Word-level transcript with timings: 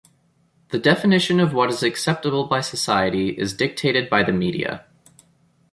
The 0.69 0.79
definition 0.79 1.39
of 1.39 1.53
what 1.53 1.69
is 1.69 1.83
acceptable 1.83 2.47
by 2.47 2.61
society 2.61 3.37
is 3.37 3.53
dictated 3.53 4.09
by 4.09 4.23
the 4.23 4.31
media. 4.31 4.85